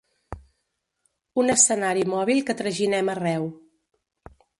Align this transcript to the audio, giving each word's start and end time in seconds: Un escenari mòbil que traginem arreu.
Un 1.41 1.53
escenari 1.55 2.05
mòbil 2.13 2.41
que 2.47 2.55
traginem 2.63 3.13
arreu. 3.15 3.47